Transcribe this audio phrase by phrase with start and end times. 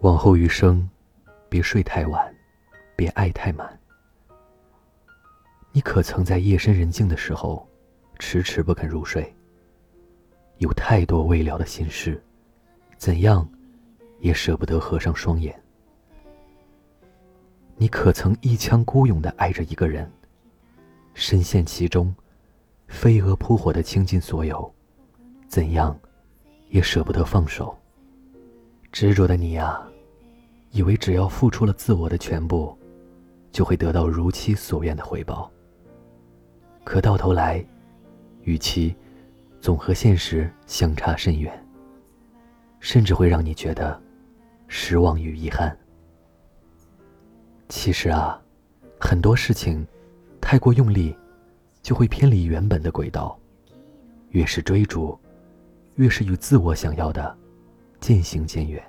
[0.00, 0.88] 往后余生，
[1.50, 2.34] 别睡太晚，
[2.96, 3.78] 别爱太满。
[5.72, 7.68] 你可曾在夜深人静的时候，
[8.18, 9.30] 迟迟不肯入睡？
[10.56, 12.18] 有太多未了的心事，
[12.96, 13.46] 怎样
[14.20, 15.54] 也舍不得合上双眼。
[17.76, 20.10] 你可曾一腔孤勇的爱着一个人，
[21.12, 22.14] 深陷其中，
[22.88, 24.74] 飞蛾扑火的倾尽所有，
[25.46, 25.98] 怎样
[26.70, 27.76] 也舍不得放手？
[28.92, 29.80] 执着的你呀！
[30.72, 32.76] 以为只要付出了自我的全部，
[33.50, 35.50] 就会得到如期所愿的回报。
[36.84, 37.64] 可到头来，
[38.42, 38.94] 与其
[39.60, 41.52] 总和现实相差甚远，
[42.78, 44.00] 甚至会让你觉得
[44.66, 45.76] 失望与遗憾。
[47.68, 48.40] 其实啊，
[49.00, 49.86] 很多事情
[50.40, 51.16] 太过用力，
[51.82, 53.38] 就会偏离原本的轨道。
[54.30, 55.18] 越是追逐，
[55.96, 57.36] 越是与自我想要的
[58.00, 58.82] 渐行渐远。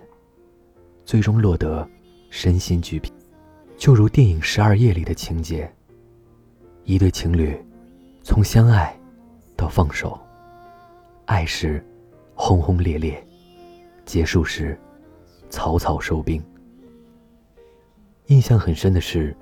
[1.04, 1.88] 最终落得
[2.30, 3.12] 身心俱疲，
[3.78, 5.70] 就如电影《十二夜》里的情节：
[6.86, 7.60] 一对情侣
[8.24, 8.98] 从相爱
[9.58, 10.18] 到放手，
[11.26, 11.86] 爱时
[12.34, 13.22] 轰轰烈烈，
[14.06, 14.80] 结束时
[15.50, 16.42] 草草收兵。
[18.28, 19.36] 印象很深的是，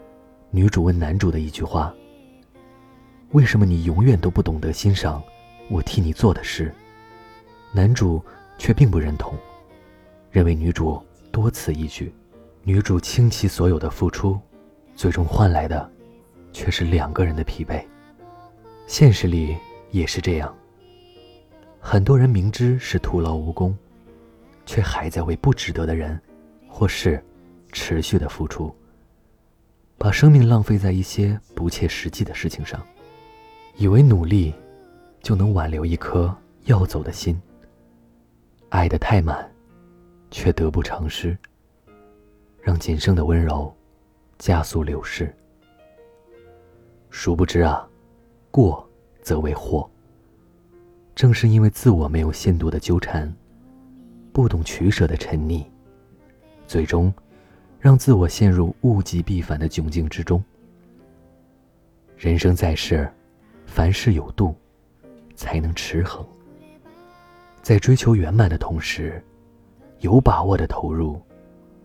[0.49, 1.93] 女主问男主的一句话
[3.31, 5.21] ：“为什么你永远都不懂得欣赏
[5.69, 6.73] 我替你做的事？”
[7.71, 8.19] 男主
[8.57, 9.37] 却并不认同，
[10.31, 11.01] 认为女主。
[11.31, 12.11] 多此一举，
[12.63, 14.37] 女主倾其所有的付出，
[14.95, 15.89] 最终换来的
[16.51, 17.81] 却是两个人的疲惫。
[18.87, 19.55] 现实里
[19.91, 20.53] 也是这样，
[21.79, 23.77] 很多人明知是徒劳无功，
[24.65, 26.19] 却还在为不值得的人
[26.67, 27.23] 或事
[27.71, 28.75] 持续的付出，
[29.95, 32.83] 把生命浪费在一些不切实际的事情上，
[33.77, 34.51] 以为努力
[35.21, 36.35] 就能挽留一颗
[36.65, 37.39] 要走的心，
[38.69, 39.49] 爱的太满。
[40.31, 41.37] 却得不偿失，
[42.61, 43.73] 让仅剩的温柔
[44.37, 45.33] 加速流逝。
[47.09, 47.87] 殊不知啊，
[48.51, 48.87] 过
[49.21, 49.89] 则为祸。
[51.15, 53.33] 正是因为自我没有限度的纠缠，
[54.31, 55.65] 不懂取舍的沉溺，
[56.67, 57.13] 最终
[57.79, 60.41] 让自我陷入物极必反的窘境之中。
[62.15, 63.11] 人生在世，
[63.65, 64.55] 凡事有度，
[65.35, 66.25] 才能持衡。
[67.61, 69.21] 在追求圆满的同时。
[69.99, 71.21] 有把握的投入，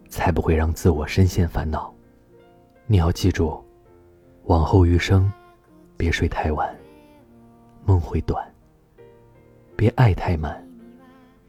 [0.09, 1.93] 才不会让自我深陷烦恼。
[2.87, 3.63] 你要记住，
[4.45, 5.31] 往后余生，
[5.97, 6.73] 别睡太晚，
[7.85, 8.41] 梦会短；
[9.75, 10.65] 别爱太满，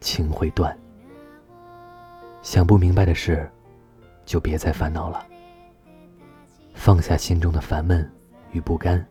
[0.00, 0.76] 情会断。
[2.42, 3.48] 想不明白的事，
[4.24, 5.24] 就别再烦恼了。
[6.74, 8.10] 放下心中的烦闷
[8.50, 9.04] 与不甘，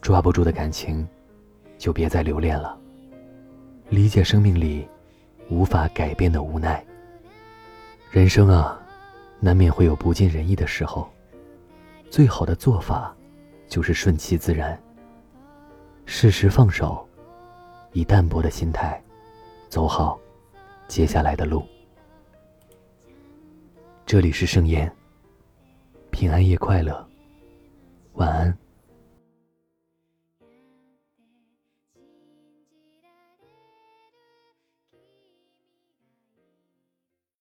[0.00, 1.06] 抓不住的感情，
[1.78, 2.76] 就别再留恋了。
[3.90, 4.88] 理解生命里。
[5.48, 6.84] 无法改变的无奈。
[8.10, 8.80] 人生啊，
[9.40, 11.08] 难免会有不尽人意的时候。
[12.10, 13.14] 最好的做法，
[13.68, 14.80] 就是顺其自然。
[16.04, 17.06] 适时放手，
[17.92, 19.02] 以淡泊的心态，
[19.68, 20.18] 走好
[20.86, 21.66] 接下来的路。
[24.06, 24.90] 这里是盛宴，
[26.10, 27.06] 平安夜快乐，
[28.14, 28.56] 晚安。